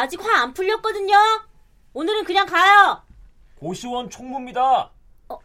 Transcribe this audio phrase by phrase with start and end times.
[0.00, 1.14] 아직 화 안 풀렸거든요.
[1.92, 3.02] 오늘은 그냥 가요.
[3.56, 4.90] 고시원 총무입니다.
[5.28, 5.38] 어.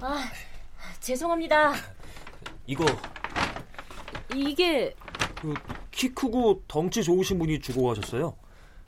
[0.00, 0.24] 아,
[1.00, 1.72] 죄송합니다.
[2.66, 2.84] 이거
[4.34, 4.94] 이게
[5.40, 5.54] 그,
[5.90, 8.36] 키 크고 덩치 좋으신 분이 주고 가셨어요.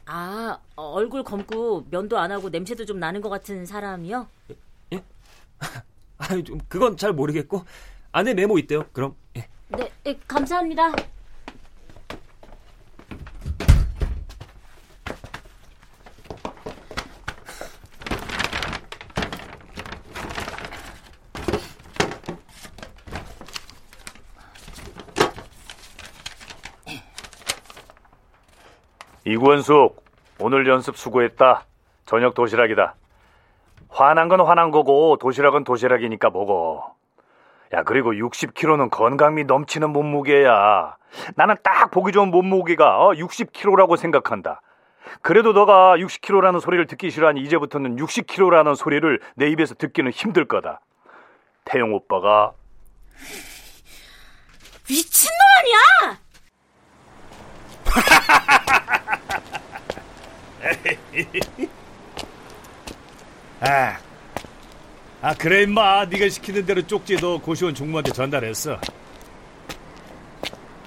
[0.04, 4.29] 아, 얼굴 검고 면도 안 하고 냄새도 좀 나는 것 같은 사람이요?
[4.93, 5.03] 예?
[6.18, 6.29] 아,
[6.68, 7.64] 그건 잘 모르겠고
[8.12, 8.85] 안에 메모 있대요.
[8.93, 9.48] 그럼 예.
[9.68, 10.93] 네, 예, 감사합니다.
[29.26, 30.04] 이구원숙,
[30.38, 31.64] 오늘 연습 수고했다.
[32.06, 32.94] 저녁 도시락이다.
[33.88, 36.95] 화난 건 화난 거고 도시락은 도시락이니까 먹어.
[37.72, 40.96] 야, 그리고 60kg는 건강미 넘치는 몸무게야.
[41.34, 44.60] 나는 딱 보기 좋은 몸무게가 60kg라고 어, 생각한다.
[45.22, 50.80] 그래도 너가 60kg라는 소리를 듣기 싫어하니 이제부터는 60kg라는 소리를 내 입에서 듣기는 힘들 거다.
[51.64, 52.52] 태용 오빠가
[54.88, 56.19] 미친놈 아니야!
[63.60, 63.96] 아,
[65.22, 66.06] 아 그래 임마.
[66.06, 68.78] 네가 시키는 대로 쪽지 도 고시원 종무한테 전달했어.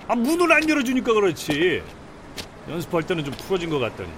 [0.07, 1.83] 아 문을 안 열어주니까 그렇지.
[2.69, 4.09] 연습할 때는 좀 풀어진 것 같더니.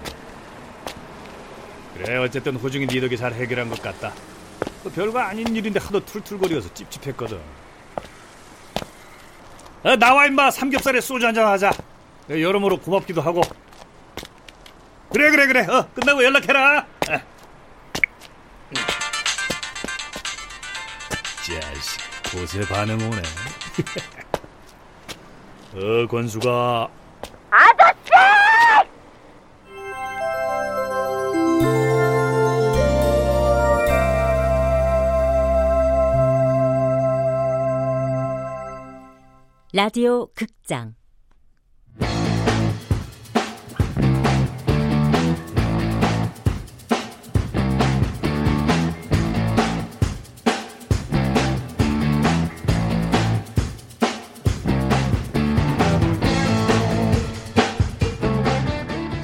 [1.96, 4.14] 그래 어쨌든 호중이 네 덕에 잘 해결한 것 같다.
[4.84, 7.40] 뭐 별거 아닌 일인데 하도 툴툴거리어서 찝찝했거든.
[9.84, 10.52] 아, 나와 임마.
[10.52, 11.72] 삼겹살에 소주 한잔 하자.
[12.30, 13.42] 여러모로 고맙기도 하고.
[15.12, 15.62] 그래 그래 그래.
[15.68, 16.86] 어 끝나고 연락해라
[22.32, 23.22] 곳에 반응 오네.
[26.04, 26.90] 어 권수가.
[27.50, 28.12] 아저씨!
[39.74, 40.96] 라디오 극장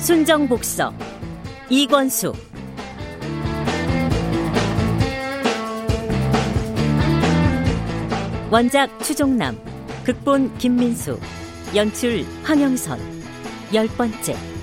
[0.08, 0.94] 순정복서
[1.70, 2.32] 이권수.
[8.50, 9.60] 원작 추종남
[10.06, 11.20] 극본 김민수
[11.76, 12.98] 연출 황영선.
[13.74, 14.57] 열 번째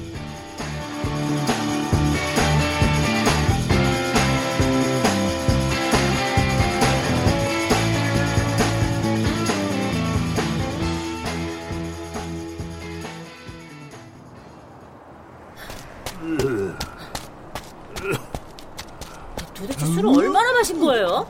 [19.54, 21.26] 도대체 술을 얼마나 마신 거예요?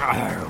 [0.00, 0.46] 아유,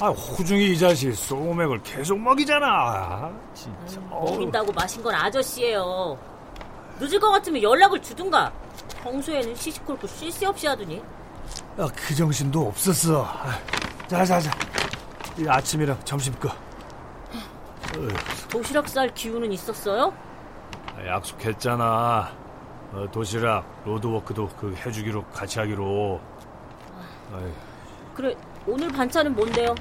[0.00, 3.30] 아 호중이 이 자식 소맥을 계속 먹이잖아.
[3.54, 4.00] 진짜.
[4.10, 6.18] 먹인다고 마신 건 아저씨예요.
[7.00, 8.52] 늦을 것 같으면 연락을 주든가.
[9.02, 11.02] 평소에는 시시콜콜 쉴 새 없이 하더니.
[11.78, 13.26] 아, 그 정신도 없었어.
[14.08, 14.50] 자 자 자.
[15.38, 16.50] 이 아침이랑 점심 거.
[18.50, 20.12] 도시락 쌀 기운은 있었어요?
[21.02, 22.30] 아, 약속했잖아.
[22.92, 26.20] 어, 도시락, 로드워크도 그 해주기로 같이 하기로.
[27.34, 27.52] 아이.
[28.14, 28.36] 그래
[28.66, 29.74] 오늘 반찬은 뭔데요?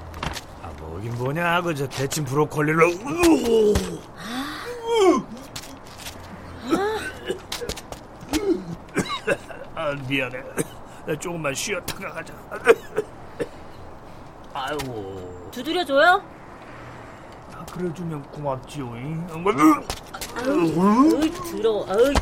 [0.63, 2.87] 아 뭐긴 뭐냐 그저 데친 브로콜리로.
[4.17, 4.55] 아.
[9.75, 10.41] 아 미안해.
[11.19, 12.33] 조금만 쉬었다가 가자.
[14.53, 15.49] 아이고.
[15.51, 16.23] 두드려줘요?
[17.53, 18.85] 아, 그래주면 고맙지요.
[20.35, 21.71] 아유, 어이, 들어.
[21.87, 22.13] 어이.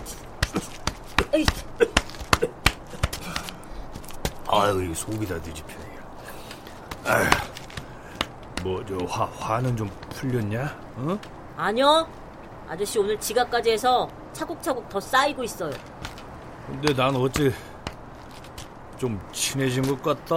[1.33, 1.45] 에이.
[4.47, 5.89] 아유, 속이 다 뒤집히네.
[8.63, 10.77] 뭐저 화 화는 좀 풀렸냐?
[10.97, 11.19] 어?
[11.55, 12.07] 아니요.
[12.67, 15.71] 아저씨 오늘 지각까지 해서 차곡차곡 더 쌓이고 있어요.
[16.67, 17.51] 근데 난 어째
[18.97, 20.35] 좀 친해진 것 같다.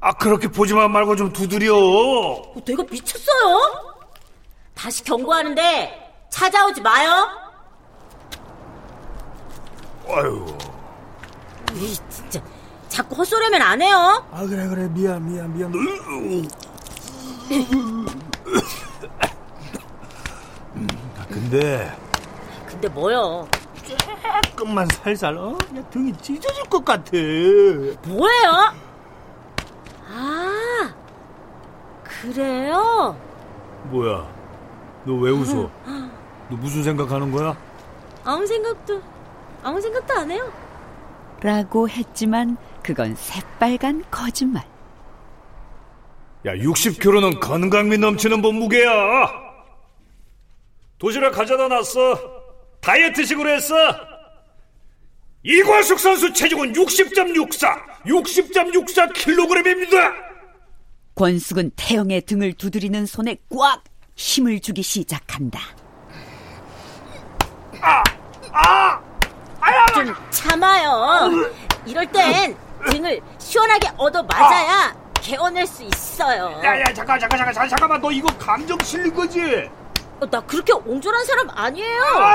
[0.00, 1.74] 아 그렇게 보지만 말고 좀 두드려.
[1.76, 3.89] 어, 내가 미쳤어요?
[4.80, 7.28] 다시 경고하는데 찾아오지 마요.
[10.08, 10.46] 아유.
[11.74, 12.40] 이 진짜
[12.88, 14.24] 자꾸 헛소리하면 안 해요.
[14.32, 15.70] 아 그래 그래 미안 미안 미안.
[21.18, 21.94] 아, 근데
[22.66, 23.46] 근데 뭐요?
[24.48, 25.58] 조금만 살살 어?
[25.58, 27.10] 그냥 등이 찢어질 것 같아.
[28.06, 28.74] 뭐예요?
[30.08, 30.94] 아
[32.02, 33.14] 그래요?
[33.90, 34.39] 뭐야?
[35.04, 35.70] 너 왜 웃어?
[36.50, 37.56] 너 무슨 생각하는 거야?
[38.24, 39.00] 아무 생각도
[39.62, 40.52] 아무 생각도 안 해요.
[41.42, 44.64] 라고 했지만 그건 새빨간 거짓말.
[46.46, 48.90] 야, 60kg는 건강미 넘치는 몸무게야.
[50.98, 52.18] 도시락 가져다 놨어.
[52.80, 53.74] 다이어트식으로 했어.
[55.42, 60.12] 이과숙 선수 체중은 60.64, 60.64kg입니다.
[61.14, 63.82] 권숙은 태영의 등을 두드리는 손에 꽉
[64.14, 65.58] 힘을 주기 시작한다.
[69.94, 71.30] 좀 참아요.
[71.86, 72.56] 이럴 땐
[72.90, 76.60] 등을 시원하게 얻어 맞아야 개어낼 수 있어요.
[76.64, 78.00] 야, 야, 잠깐, 잠깐, 잠깐, 잠깐만.
[78.00, 79.68] 너 이거 감정 실린 거지?
[80.20, 82.02] 어, 나 그렇게 옹졸한 사람 아니에요.
[82.04, 82.34] 아,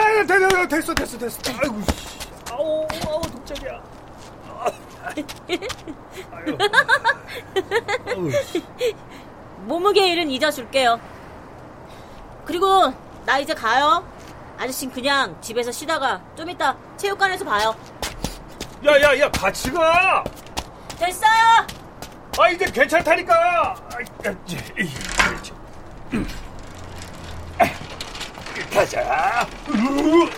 [0.68, 1.42] 됐어, 됐어, 됐어, 됐어.
[1.62, 2.19] 아이고, 씨.
[2.51, 3.54] 아우, 아우, 씨.
[9.66, 11.00] 몸무게 일은 잊어줄게요.
[12.46, 12.94] 그리고
[13.26, 14.08] 나 이제 가요.
[14.58, 17.76] 아저씨 그냥 집에서 쉬다가 좀 이따 체육관에서 봐요.
[18.86, 20.24] 야, 야, 야, 같이 가.
[20.98, 21.68] 됐어요.
[22.38, 23.76] 아, 이제 괜찮다니까.
[23.76, 23.98] 아,
[28.74, 29.48] 가자.
[29.70, 30.30] 으,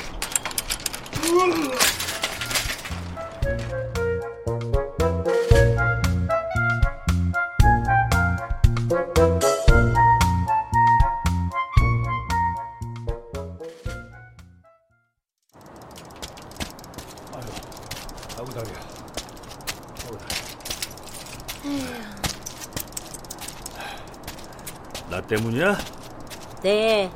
[25.27, 25.77] 때문이야?
[26.63, 27.12] 네.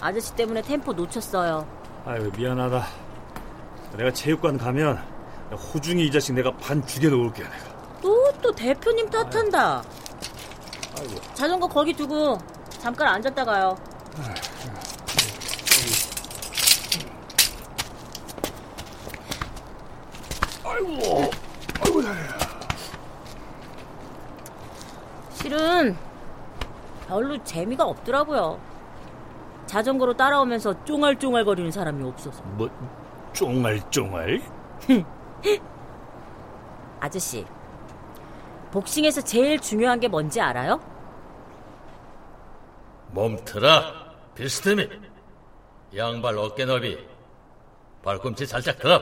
[0.00, 1.66] 아저씨 때문에 템포 놓쳤어요.
[2.04, 2.86] 아유 미안하다.
[3.96, 4.98] 내가 체육관 가면
[5.50, 7.56] 호중이 이 자식 내가 반 죽여 놓을게 내가.
[8.02, 9.82] 또, 또 대표님 탓한다.
[10.98, 11.14] 아이고.
[11.34, 12.38] 자전거 거기 두고
[12.80, 13.76] 잠깐 앉았다 가요.
[20.64, 21.30] 아이고.
[21.80, 22.38] 아이고 다리야.
[25.34, 25.96] 실은
[27.08, 28.58] 별로 재미가 없더라고요.
[29.66, 32.42] 자전거로 따라오면서 쫑알쫑알거리는 사람이 없어서.
[32.44, 32.68] 뭐
[33.32, 34.40] 쫑알쫑알?
[37.00, 37.44] 아저씨,
[38.72, 40.80] 복싱에서 제일 중요한 게 뭔지 알아요?
[43.12, 43.82] 몸틀어
[44.34, 44.88] 비스듬히
[45.96, 46.98] 양발 어깨 넓이
[48.02, 49.00] 발꿈치 살짝 더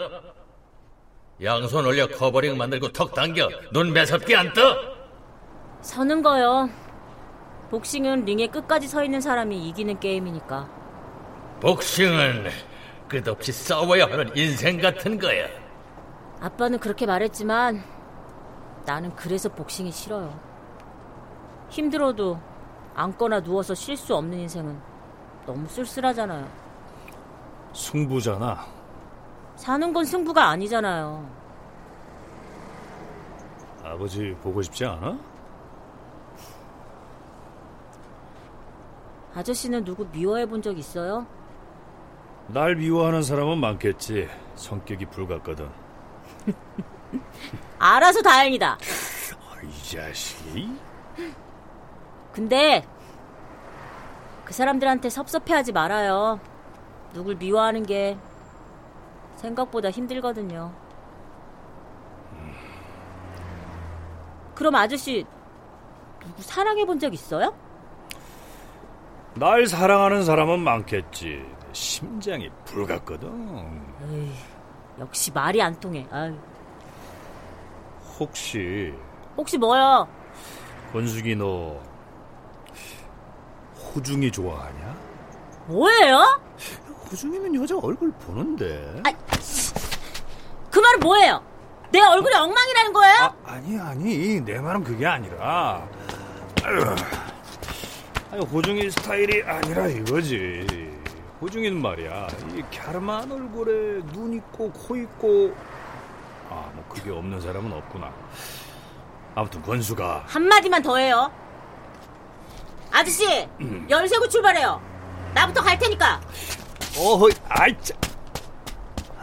[1.42, 4.76] 양손 올려 커버링 만들고 턱 당겨 눈 매섭게 안 떠
[5.80, 6.68] 서는 거요.
[7.74, 10.68] 복싱은 링에 끝까지 서 있는 사람이 이기는 게임이니까.
[11.60, 12.44] 복싱은
[13.08, 15.48] 끝없이 싸워야 하는 인생 같은 거야
[16.40, 17.82] 아빠는 그렇게 말했지만
[18.86, 20.38] 나는 그래서 복싱이 싫어요.
[21.68, 22.38] 힘들어도
[22.94, 24.78] 앉거나 누워서 쉴 수 없는 인생은
[25.44, 26.48] 너무 쓸쓸하잖아요.
[27.72, 28.66] 승부잖아.
[29.56, 31.28] 사는 건 승부가 아니잖아요.
[33.82, 35.33] 아버지 보고 싶지 않아?
[39.34, 41.26] 아저씨는 누구 미워해 본 적 있어요?
[42.48, 44.28] 날 미워하는 사람은 많겠지.
[44.54, 45.68] 성격이 불같거든.
[47.78, 48.72] 알아서 다행이다.
[48.72, 50.70] 아, 이 자식이.
[52.32, 52.86] 근데
[54.44, 56.38] 그 사람들한테 섭섭해하지 말아요.
[57.12, 58.16] 누굴 미워하는 게
[59.36, 60.72] 생각보다 힘들거든요.
[64.54, 65.24] 그럼 아저씨
[66.20, 67.54] 누구 사랑해 본 적 있어요?
[69.36, 71.44] 날 사랑하는 사람은 많겠지.
[71.72, 73.28] 심장이 불같거든.
[74.10, 74.32] 에이,
[75.00, 76.06] 역시 말이 안 통해.
[76.10, 76.34] 아유,
[78.18, 78.94] 혹시
[79.36, 80.06] 혹시 뭐요?
[80.92, 81.80] 권숙이 너
[83.76, 84.96] 호중이 좋아하냐?
[85.66, 86.40] 뭐예요?
[87.10, 89.02] 호중이는 여자 얼굴 보는데.
[89.04, 89.12] 아,
[90.70, 91.42] 그 말은 뭐예요?
[91.90, 93.14] 내 얼굴이 엉망이라는 거예요?
[93.20, 95.86] 아, 아니 아니 내 말은 그게 아니라
[96.64, 96.84] 아유,
[98.34, 100.66] 아니 호중이 스타일이 아니라 이거지.
[101.40, 102.26] 호중이는 말이야
[102.56, 105.54] 이 갸름한 얼굴에 눈 있고 코 있고.
[106.50, 108.12] 아 뭐 그게 없는 사람은 없구나.
[109.36, 110.24] 아무튼 권수가.
[110.26, 111.30] 한마디만 더 해요.
[112.90, 113.48] 아저씨,
[113.88, 114.80] 열세고 출발해요.
[115.32, 116.20] 나부터 갈 테니까.
[116.98, 117.94] 어허 아이 짜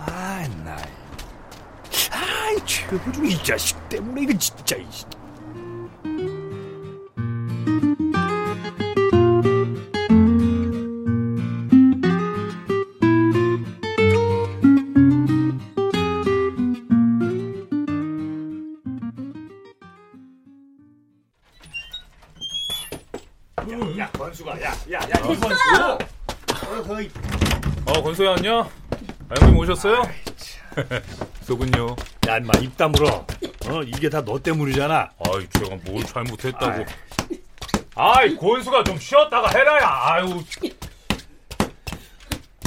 [0.08, 0.78] 아이 나
[2.12, 4.78] 아이 최호중이 이 자식 때문에 이거 진짜
[23.70, 25.98] 야, 야, 권수가, 야, 야, 야, 됐어요!
[27.86, 28.68] 어, 권소야 안녕?
[29.30, 30.02] 아, 형님 오셨어요?
[31.44, 31.96] 소군요.
[32.28, 33.08] 야, 인마 입 다물어.
[33.68, 35.10] 어, 이게 다 너 때문이잖아.
[35.20, 36.86] 아이, 제가 뭘 잘못했다고.
[37.96, 39.88] 아이, 권수가 좀 쉬었다가 해라야.
[39.88, 40.44] 아유,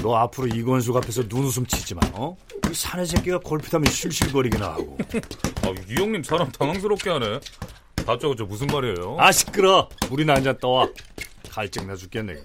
[0.03, 2.01] 너 앞으로 이권수 앞에서 눈웃음 치지 마.
[2.13, 2.37] 어?
[2.71, 4.97] 이 사내 새끼가 골프타면 실실거리기나 하고.
[5.65, 7.41] 아, 이 형님 사람 당황스럽게 하네.
[7.97, 9.17] 다짜고짜 무슨 말이에요?
[9.19, 9.89] 아 시끄러.
[10.11, 10.89] 물이나 한 잔 떠와.
[11.51, 12.43] 갈증 나 죽겠네.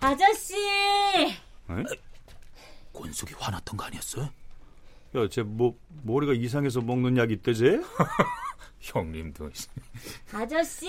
[0.00, 0.54] 아저씨!
[2.92, 4.22] 권숙이 화났던 거 아니었어?
[4.22, 5.74] 야, 쟤 뭐
[6.04, 7.80] 머리가 이상해서 먹는 약 있대 쟤?
[8.80, 9.50] 형님도.
[10.32, 10.88] 아저씨!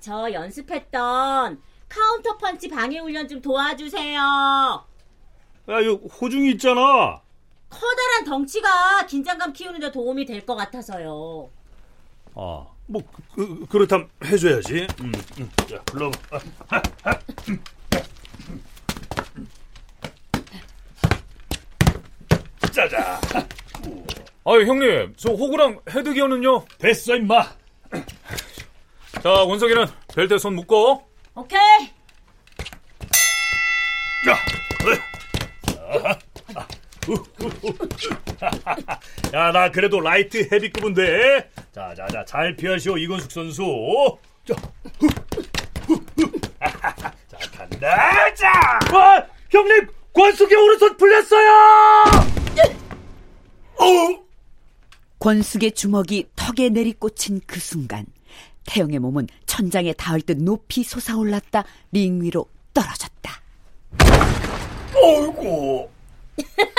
[0.00, 4.18] 저 연습했던 카운터 펀치 방해 훈련 좀 도와주세요.
[4.20, 7.21] 야, 이거 호중이 있잖아.
[7.72, 11.48] 커다란 덩치가 긴장감 키우는데 도움이 될 것 같아서요.
[12.34, 13.02] 아, 뭐
[13.34, 14.86] 그, 그, 렇다면 해줘야지.
[15.00, 15.50] 음, 음.
[15.68, 16.40] 자, 불러봐.
[22.72, 23.20] 짜자.
[24.44, 26.64] 아유, 형님, 저 호구랑 헤드기어는요?
[26.78, 27.42] 됐어 임마.
[29.22, 31.04] 자, 원석이는 벨트에 손 묶어.
[31.34, 31.60] 오케이.
[34.28, 34.36] 야,
[39.34, 41.50] 야, 나 그래도 라이트 헤비급은 돼.
[41.72, 43.62] 자, 자, 자, 잘 피하시오 이건숙 선수.
[44.46, 44.54] 자,
[44.98, 45.08] 후,
[45.86, 46.30] 후, 후.
[46.60, 47.12] 자,
[47.56, 48.34] 간다.
[48.34, 51.48] 자, 와, 형님, 권숙이 오른손 풀렸어요.
[53.78, 53.84] 어,
[55.18, 58.06] 권숙의 주먹이 턱에 내리꽂힌 그 순간
[58.66, 63.40] 태영의 몸은 천장에 닿을 듯 높이 솟아올랐다 링 위로 떨어졌다.
[64.94, 65.88] 어이구.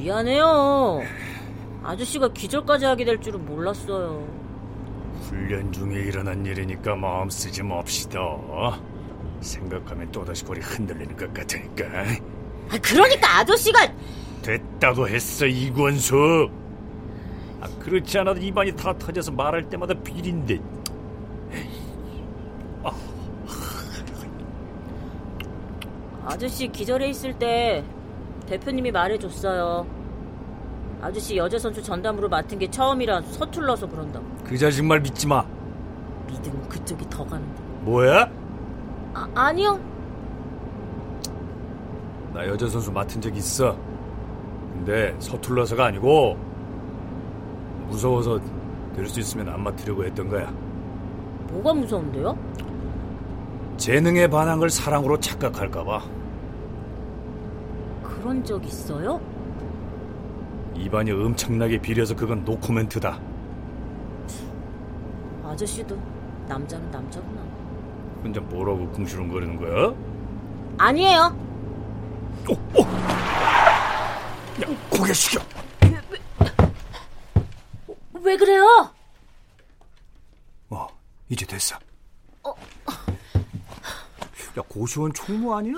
[0.00, 1.02] 미안해요.
[1.82, 4.26] 아저씨가 기절까지 하게 될 줄은 몰랐어요.
[5.22, 8.20] 훈련 중에 일어난 일이니까 마음 쓰지 맙시다.
[9.40, 11.84] 생각하면 또다시 골이 흔들리는 것 같으니까.
[12.70, 13.92] 아, 그러니까 아저씨가
[14.42, 16.48] 됐다고 했어 이권수.
[17.60, 20.60] 아, 그렇지 않아도 입안이 다 터져서 말할 때마다 비린데.
[26.24, 27.84] 아저씨 기절해 있을 때
[28.46, 30.01] 대표님이 말해줬어요.
[31.02, 34.24] 아저씨 여자 선수 전담으로 맡은 게 처음이라 서툴러서 그런다고.
[34.44, 35.44] 그 자식 말 믿지 마.
[36.28, 37.60] 믿으면 그쪽이 더 가는데.
[37.82, 38.30] 뭐야?
[39.12, 39.78] 아, 아니요.
[42.32, 43.76] 나 여자 선수 맡은 적 있어.
[44.72, 46.36] 근데 서툴러서가 아니고
[47.88, 48.40] 무서워서
[48.94, 50.52] 될 수 있으면 안 맡으려고 했던 거야.
[51.50, 52.38] 뭐가 무서운데요?
[53.76, 56.02] 재능에 반한 걸 사랑으로 착각할까봐.
[58.02, 59.20] 그런 적 있어요?
[60.76, 63.20] 입안이 엄청나게 비려서 그건 노코멘트다.
[65.44, 65.96] 아저씨도
[66.48, 67.40] 남자는 남자구나.
[68.22, 69.94] 혼자 뭐라고 궁시렁거리는 거야?
[70.78, 71.36] 아니에요.
[74.62, 75.40] 야, 고개 숙여.
[78.24, 78.64] 왜 그래요?
[80.70, 80.86] 어,
[81.28, 81.76] 이제 됐어.
[84.58, 85.74] 야, 고시원 총무 아니야?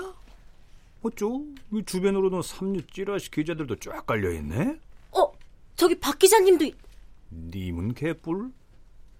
[1.01, 1.27] 어쩌?
[1.71, 4.79] 이 주변으로는 삼류 찌라시 기자들도 쫙 깔려있네?
[5.17, 5.31] 어,
[5.75, 6.75] 저기 박 기자님도 있-
[7.31, 8.51] 님은 개뿔?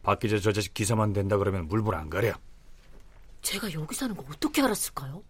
[0.04, 2.34] 박 기자 저 자식 기사만 된다 그러면 물불 안 가려.
[3.42, 5.24] 제가 여기 사는 거 어떻게 알았을까요?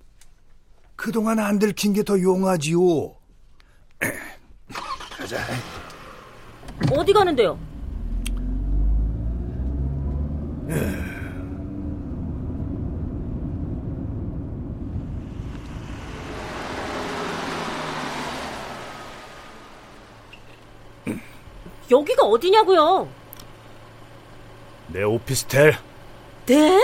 [0.95, 2.79] 그동안 안 들킨 게 더 용하지요.
[6.91, 7.57] 어디 가는데요?
[21.91, 23.07] 여기가 어디냐고요?
[24.87, 25.77] 내 오피스텔.
[26.45, 26.79] 네?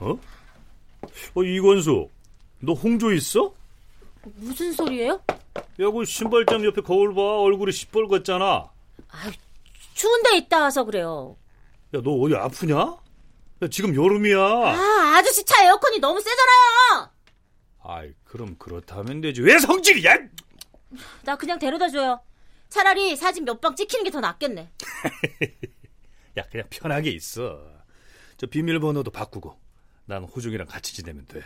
[0.00, 0.18] 어?
[1.34, 2.08] 어, 이건수,
[2.60, 3.52] 너 홍조 있어?
[4.36, 5.22] 무슨 소리예요?
[5.56, 7.20] 야, 그 신발장 옆에 거울 봐.
[7.40, 8.42] 얼굴이 시뻘겋잖아.
[9.08, 9.30] 아,
[9.94, 11.36] 추운데 있다 와서 그래요.
[11.94, 12.76] 야, 너 어디 아프냐?
[12.76, 14.38] 야, 지금 여름이야.
[14.38, 17.10] 아, 아저씨 차 에어컨이 너무 세잖아요.
[17.82, 19.40] 아이, 그럼 그렇다면 되지.
[19.42, 20.16] 왜 성질이야?
[21.24, 22.20] 나 그냥 데려다 줘요.
[22.68, 24.70] 차라리 사진 몇 방 찍히는 게 더 낫겠네.
[26.38, 27.58] 야, 그냥 편하게 있어.
[28.36, 29.58] 저 비밀번호도 바꾸고.
[30.10, 31.40] 난 호중이랑 같이 지내면 돼.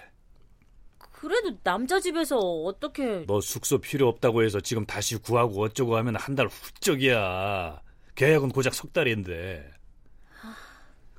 [1.12, 6.34] 그래도 남자 집에서 어떻게 너 숙소 필요 없다고 해서 지금 다시 구하고 어쩌고 하면 한
[6.34, 7.80] 달 훌쩍이야.
[8.14, 9.70] 계약은 고작 석 달인데.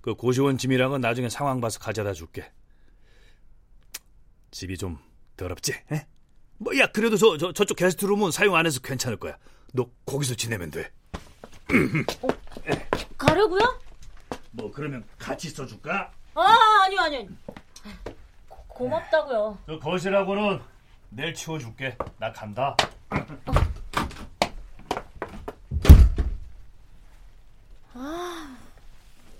[0.02, 2.52] 그 고시원 짐이랑은 나중에 상황 봐서 가져다 줄게.
[4.52, 4.98] 집이 좀
[5.38, 5.74] 더럽지?
[5.92, 6.08] 에?
[6.58, 9.38] 뭐, 야, 그래도 저, 저, 저쪽 게스트룸은 사용 안 해서 괜찮을 거야.
[9.74, 10.92] 너 거기서 지내면 돼.
[13.18, 13.82] 가려고요?
[14.52, 16.12] 뭐, 그러면 같이 써줄까?
[16.36, 17.27] 아, 아니요, 아니요.
[18.48, 19.58] 고, 고맙다고요.
[19.65, 20.62] 그 거실하고는
[21.10, 21.98] 내일 치워줄게.
[22.20, 22.75] 나 간다.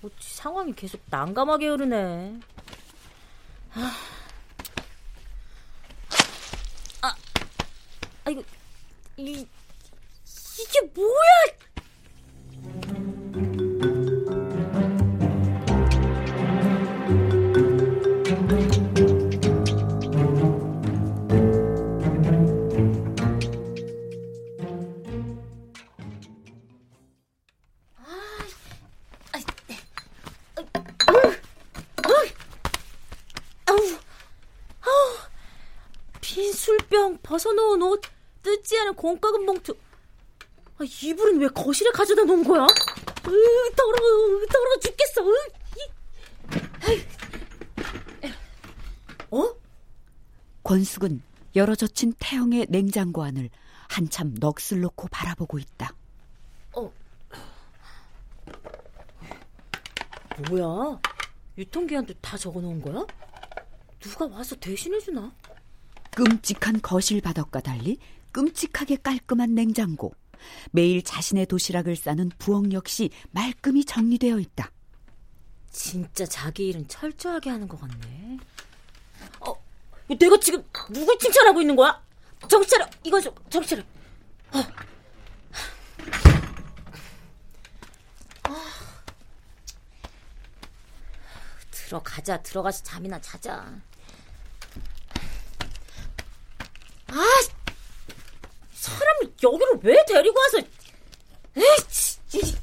[0.04, 2.40] 어찌 상황이 계속 난감하게 흐르네.
[3.74, 3.92] 아,
[7.02, 7.16] 아,
[8.24, 8.44] 아 이거
[9.18, 9.48] 이
[10.60, 11.65] 이게 뭐야?
[36.36, 38.02] 빈 술병, 벗어놓은 옷,
[38.44, 39.74] 뜯지 않은 공과금 봉투.
[40.78, 42.64] 아, 이불은 왜 거실에 가져다 놓은 거야?
[42.64, 45.22] 으, 더러워, 으, 더러워 죽겠어.
[45.26, 45.34] 으,
[46.90, 47.06] 이.
[49.32, 49.56] 어?
[50.62, 51.24] 권숙은
[51.56, 53.50] 열어젖힌 태영의 냉장고 안을
[53.88, 55.96] 한참 넋을 놓고 바라보고 있다.
[60.50, 61.00] 뭐야?
[61.58, 63.06] 유통기한도 다 적어놓은 거야?
[64.02, 65.32] 누가 와서 대신해주나?
[66.16, 68.00] 끔찍한 거실 바닥과 달리
[68.32, 70.14] 끔찍하게 깔끔한 냉장고.
[70.72, 74.72] 매일 자신의 도시락을 싸는 부엌 역시 말끔히 정리되어 있다.
[75.72, 78.38] 진짜 자기 일은 철저하게 하는 것 같네.
[79.42, 79.54] 어,
[80.18, 82.02] 내가 지금 누굴 칭찬하고 있는 거야?
[82.48, 82.90] 정신 차려.
[83.04, 83.84] 이거 좀 정신 차려.
[84.54, 84.64] 어.
[88.44, 88.74] 아.
[91.72, 92.42] 들어가자.
[92.42, 93.82] 들어가서 잠이나 자자.
[97.08, 97.24] 아,
[98.74, 100.58] 사람을 여기로 왜 데리고 와서?
[101.56, 102.20] 에이씨.
[102.34, 102.56] 이-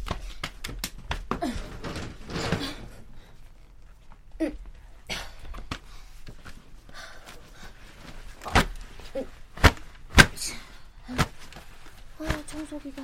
[12.19, 13.03] 아, 청소기가.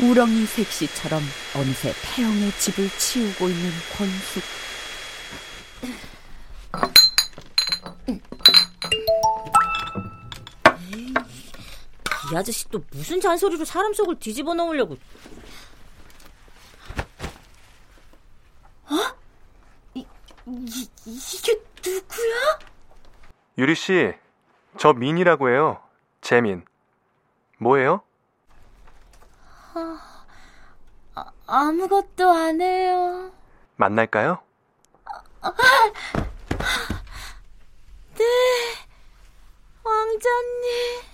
[0.00, 1.22] 우렁이 색시처럼
[1.54, 4.42] 어느새 태영의 집을 치우고 있는 권숙.
[12.32, 14.94] 이 아저씨 또 무슨 잔소리로 사람 속을 뒤집어 놓으려고.
[18.84, 18.94] 어?
[19.94, 20.06] 이,
[20.46, 22.58] 이, 이게 누구야?
[23.58, 24.14] 유리 씨,
[24.78, 25.82] 저 민이라고 해요.
[26.20, 26.64] 재민.
[27.58, 28.02] 뭐예요?
[31.46, 33.32] 아무것도 안 해요.
[33.76, 34.38] 만날까요?
[38.14, 38.24] 네,
[39.82, 41.10] 왕자님.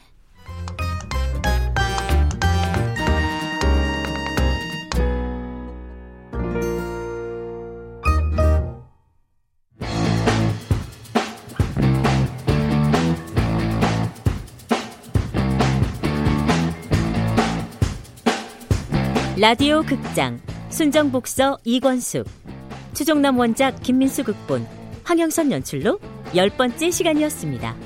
[19.39, 22.27] 라디오 극장 순정복서 이권숙
[22.95, 24.67] 추종남 원작 김민수 극본
[25.05, 26.01] 황영선 연출로
[26.35, 27.77] 열 번째 시간이었습니다.